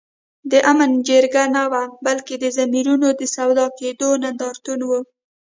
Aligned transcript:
د 0.51 0.53
آمن 0.71 0.91
جرګه 1.07 1.43
نه 1.55 1.63
وه 1.71 1.83
بلکي 2.05 2.35
د 2.39 2.45
ضمیرونو 2.57 3.07
د 3.19 3.21
سودا 3.35 3.67
کېدو 3.79 4.09
نندارتون 4.23 4.79
وو 4.89 4.99